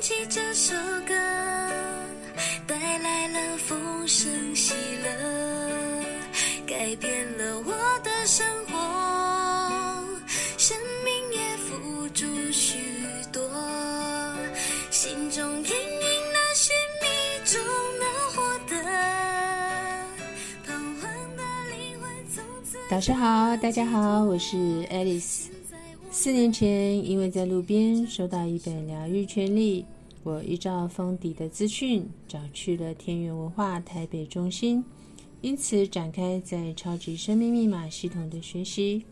[0.00, 0.74] 起这首
[1.06, 1.14] 歌，
[2.66, 6.04] 带来了丰盛喜乐，
[6.66, 7.72] 改变了我
[8.04, 8.74] 的生活，
[10.58, 12.78] 生命也付诸许
[13.32, 13.42] 多，
[14.90, 17.06] 心中隐隐的寻觅
[17.44, 17.60] 中
[17.98, 18.74] 能获得，
[20.66, 22.78] 彷徨的灵魂从此。
[22.90, 24.56] 导师好，大家好，我是
[24.90, 25.45] Alice。
[26.26, 29.82] 四年前，因为在路边收到一本《疗愈权利》，
[30.24, 34.84] 我依照封底的资讯，找去了天元文化台北中心，
[35.40, 39.04] 因此展开在超级生命密码系统的学习。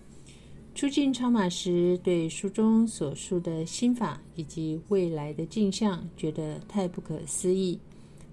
[0.74, 7.78] 出境超码时，对书中所述的心法以及未来的镜像，觉得太不可思议。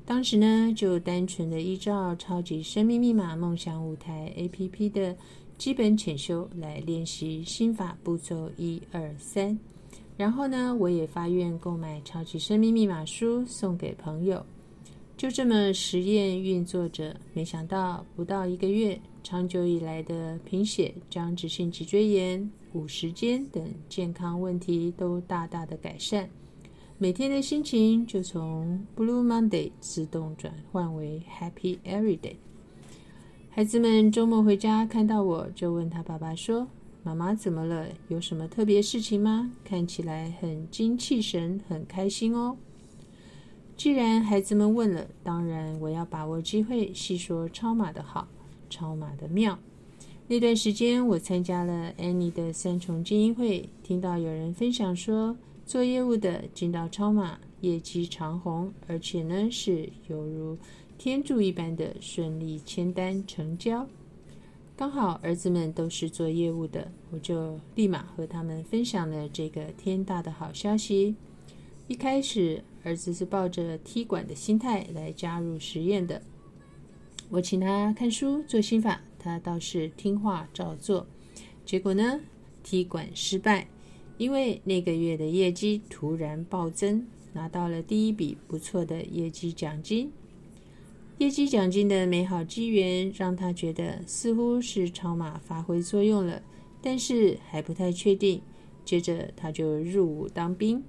[0.07, 5.15] 当时呢，就单纯的依照超级生命密码梦想舞台 APP 的。
[5.61, 9.55] 基本浅修来练习心法步骤一二三，
[10.17, 14.43] 然后呢，我也发愿购买超级生命密码书送给朋友，
[15.15, 17.15] 就这么实验运作着。
[17.35, 26.27] 没想到不到一个月，长久以来的贫血、僵直性脊椎炎、五时间等健康问题都大大的改善，
[26.97, 32.37] 每天的心情就从 Blue Monday 自动转换为 Happy Every Day。
[33.53, 36.65] 孩子们周末回家看到我就问他爸爸说
[37.03, 37.85] ：“妈妈怎么了？
[38.07, 39.51] 有什么特别事情吗？
[39.65, 42.55] 看起来很精气神，很开心哦。”
[43.75, 48.25] 既然孩子们问了，当然我要把握机会细说超马的好，
[48.69, 49.59] 超马的妙。
[50.29, 55.35] 那段时间我参加了 Annie 的三重精英会，听到有人分享说，
[55.65, 60.57] 做业务的进到超马，业绩长虹，而且呢是犹如。
[61.03, 63.87] 天助一般的顺利签单成交，
[64.75, 71.15] 刚好儿子们都是做业务的，我就立马和他们分享了这个天大的好消息。
[71.87, 76.21] 一开始，儿子是抱着踢馆的心态来加入实验的，
[77.29, 81.07] 我请他看书做心法，他倒是听话照做。
[81.65, 82.19] 结果呢，
[82.61, 83.67] 踢馆失败，
[84.19, 90.11] 因为那个月的业绩突然暴增，拿到了第一笔不错的业绩奖金。
[91.21, 96.41] 业绩奖金的美好机缘让他觉得似乎是超马发挥作用了，
[96.81, 98.41] 但是还不太确定。
[98.83, 100.83] 接着他就入伍当兵，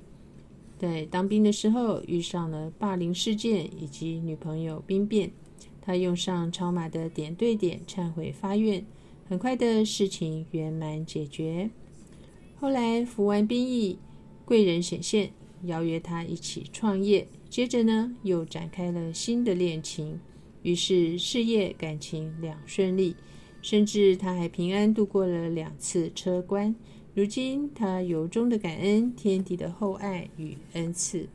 [0.78, 5.31] 在当兵的时候遇上了霸凌事件以及女朋友兵变，
[5.82, 8.82] 他用上超马的点对点忏悔发愿，
[9.28, 11.69] 很快的事情圆满解决。
[12.59, 13.99] 后来服完兵役，
[14.47, 15.31] 贵人显现，
[15.65, 17.27] 邀约他一起创业。
[17.49, 20.19] 接着呢，又展开了新的恋情，
[20.62, 23.15] 于是事业感情两顺利，
[23.61, 26.75] 甚至他还平安度过了两次车关。
[27.15, 31.28] 如今他由衷的感恩天地的厚爱与恩赐。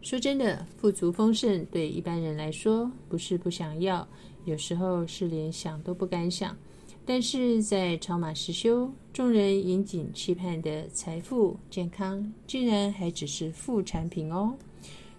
[0.00, 4.06] 说真的，富足丰盛对一般人来说不是不想要，
[4.44, 6.56] 有时候是连想都不敢想。
[7.04, 14.54] 但是在超马实修，众人引颈期盼的财富、健康，竟然还只是副产品哦。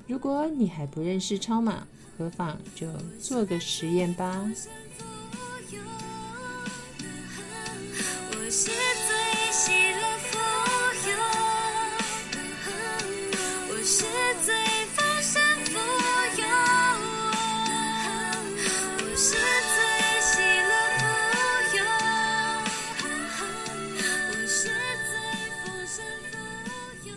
[0.08, 1.86] 如果你还不认识超马，
[2.18, 2.88] 何妨就
[3.20, 4.50] 做个实验吧。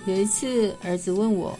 [0.06, 1.58] 有一次，儿子问我：“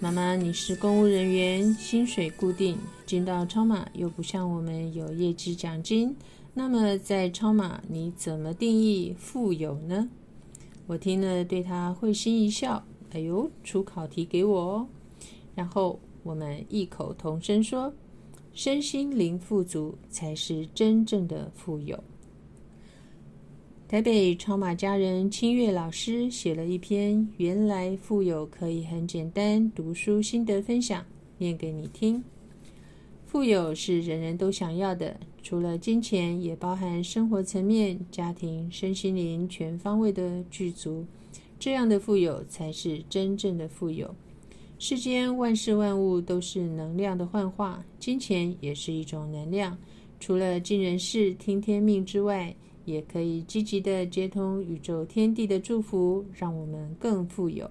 [0.00, 2.76] 妈妈，你是公务人员，薪水固定，
[3.06, 6.14] 进到超马又不像我们有业绩奖金，
[6.52, 10.10] 那么在超马你怎么定义富有呢？”
[10.86, 14.88] 我听了，对他会心一笑：“哎呦，出考题给我哦。”
[15.56, 17.94] 然后我们异口同声说
[18.52, 21.98] ：“身心灵富足才是真正的富有。”
[23.88, 31.06] 台北超马家人清月老师写了一篇《原来富有可以很简单》读书心得分享，
[31.38, 32.20] 念给你听。
[33.26, 41.06] 富有是人人都想要的，除了金钱，也包含生活层面、家庭、身心灵全方位的具足。
[41.56, 44.12] 这样的富有才是真正的富有。
[44.80, 49.78] 世间万事万物都是能量的幻化，金钱也是一种能量。
[50.18, 52.52] 除了尽人事、听天命之外，
[52.86, 57.70] 也可以积极的接通宇宙天地的祝福，让我们更富有。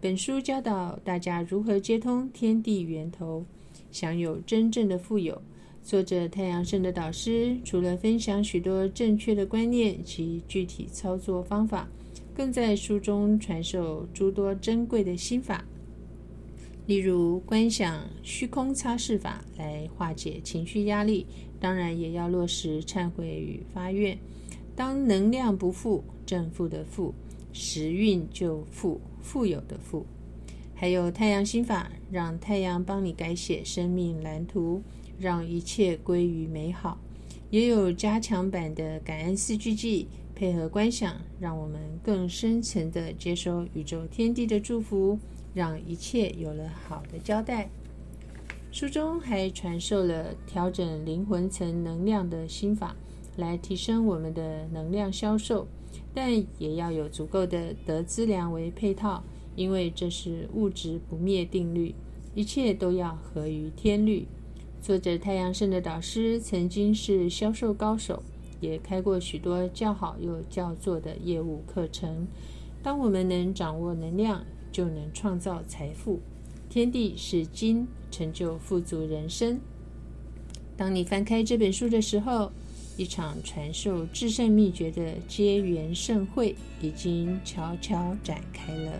[0.00, 3.44] 本书教导大家如何接通天地源头，
[3.90, 5.42] 享有真正的富有。
[5.82, 11.88] 作者太阳圣的导师除了分享许多正确的观念及具体操作方法，
[12.34, 15.64] 更在书中传授诸多珍贵的心法，
[16.86, 21.24] 例如观想虚空擦拭法来化解情绪压力，
[21.60, 24.18] 当然也要落实忏悔与发愿。
[24.74, 27.14] 当能量不富，正负的负，
[27.52, 30.04] 时运就富，富有的富。
[30.74, 34.82] 还有太阳心法，让太阳帮你改写生命蓝图，
[35.18, 37.00] 让一切归于美好。
[37.50, 45.18] 也有加强版的感恩四句偈，配合观想，让我们更深层的接收宇宙天地的祝福。
[45.54, 47.70] 让一切有了好的交代。
[48.76, 52.94] 书中还传授了调整灵魂层能量的心法，
[53.36, 55.66] 来提升我们的能量销售，
[56.12, 59.24] 但也要有足够的德资粮为配套，
[59.54, 61.94] 因为这是物质不灭定律，
[62.34, 64.28] 一切都要合于天律。
[64.82, 68.22] 作者太阳圣的导师曾经是销售高手，
[68.60, 72.26] 也开过许多较好又叫做的业务课程。
[72.82, 76.20] 当我们能掌握能量，就能创造财富，
[76.68, 79.60] 天地是金，成就富足人生。
[80.74, 82.50] 当你翻开这本书的时候，
[82.96, 88.92] 一场传授制胜秘诀的结缘盛会已经悄悄展开了。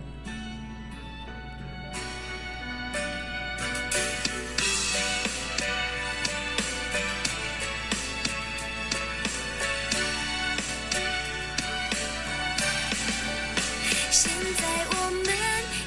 [14.11, 15.25] 现在我们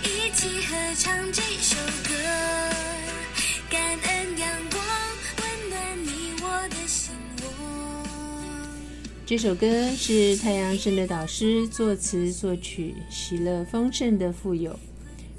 [0.03, 1.77] 一起合唱这首
[2.09, 2.70] 歌
[9.31, 14.77] 这首歌是太阳神的导师作词作曲，喜乐丰盛的富有。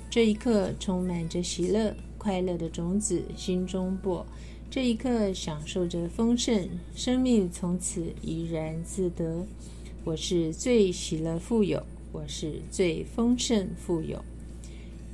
[0.09, 4.25] 这一刻充满着喜乐、快乐的种子，心中播。
[4.69, 9.45] 这一刻享受着丰盛，生命从此怡然自得。
[10.05, 11.83] 我是最喜乐富有，
[12.13, 14.23] 我是最丰盛富有。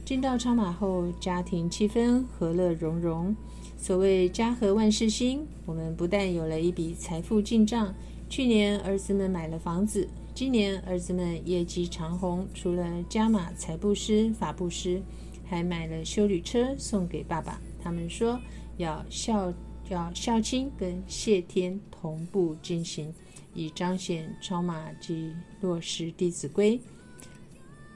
[0.06, 3.36] 进到超马后，家庭气氛和乐融融。
[3.76, 7.96] 所谓家和万事兴，我们不但有了一笔财富进账。
[8.30, 15.02] 去年儿子们买了房子，今年儿子们业绩长虹，除了加码财布施、法布施，
[15.46, 17.60] 还买了修旅车送给爸爸。
[17.82, 18.40] 他们说
[18.76, 19.54] 要孝
[19.90, 23.14] 要孝亲跟谢天同步进行，
[23.54, 26.78] 以彰显超马及落实《弟子规》。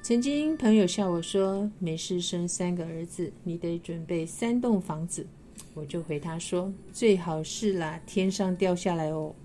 [0.02, 5.28] 曾经朋友笑我说：“没事生三个儿子，你得准备三栋房子。”
[5.76, 9.36] 我就回他说：“最好是啦，天上掉下来哦。”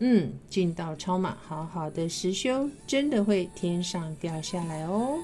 [0.00, 5.18] 嗯，进到超马，好好的实修，真的会天上掉下来哦。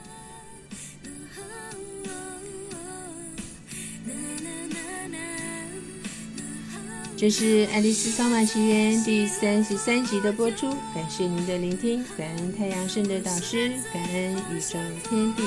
[7.17, 15.43] 这是《爱丽丝超马奇缘》第三十三集的播出，感谢您的聆听，感恩太阳圣的导师，感恩宇宙天地。